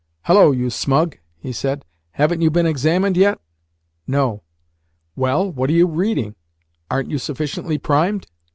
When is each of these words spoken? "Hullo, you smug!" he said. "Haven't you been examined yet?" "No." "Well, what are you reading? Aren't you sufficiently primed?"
"Hullo, 0.25 0.49
you 0.51 0.71
smug!" 0.71 1.19
he 1.37 1.51
said. 1.53 1.85
"Haven't 2.13 2.41
you 2.41 2.49
been 2.49 2.65
examined 2.65 3.15
yet?" 3.15 3.39
"No." 4.07 4.41
"Well, 5.15 5.51
what 5.51 5.69
are 5.69 5.73
you 5.73 5.85
reading? 5.85 6.33
Aren't 6.89 7.11
you 7.11 7.19
sufficiently 7.19 7.77
primed?" 7.77 8.25